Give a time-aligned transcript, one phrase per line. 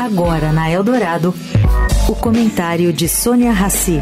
[0.00, 1.34] Agora na Eldorado,
[2.08, 4.00] o comentário de Sônia Rassi.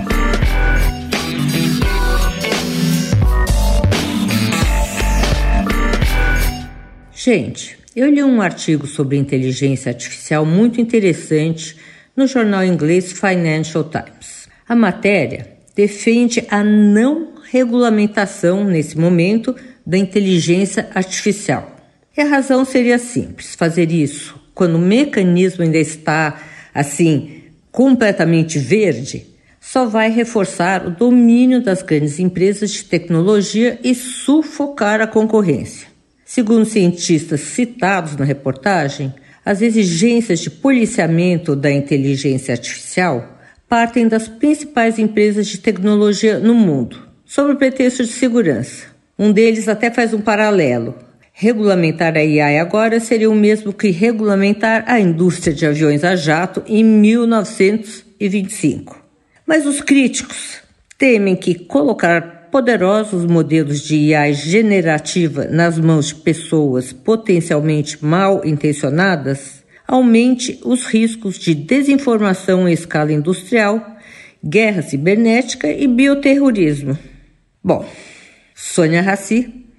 [7.15, 11.77] Gente, eu li um artigo sobre inteligência artificial muito interessante
[12.15, 14.49] no jornal inglês Financial Times.
[14.69, 21.75] A matéria defende a não regulamentação, nesse momento, da inteligência artificial.
[22.17, 26.41] E a razão seria simples: fazer isso quando o mecanismo ainda está
[26.75, 29.27] assim completamente verde,
[29.61, 35.87] só vai reforçar o domínio das grandes empresas de tecnologia e sufocar a concorrência.
[36.25, 39.13] Segundo cientistas citados na reportagem,
[39.45, 47.07] as exigências de policiamento da inteligência artificial partem das principais empresas de tecnologia no mundo,
[47.27, 48.87] sob o pretexto de segurança.
[49.19, 50.95] Um deles até faz um paralelo.
[51.39, 56.63] Regulamentar a AI agora seria o mesmo que regulamentar a indústria de aviões a jato
[56.67, 58.99] em 1925.
[59.47, 60.63] Mas os críticos
[60.97, 69.63] temem que colocar poderosos modelos de IA generativa nas mãos de pessoas potencialmente mal intencionadas
[69.87, 73.99] aumente os riscos de desinformação em escala industrial,
[74.43, 76.99] guerra cibernética e bioterrorismo.
[77.63, 77.87] Bom,
[78.55, 79.66] Sônia Raci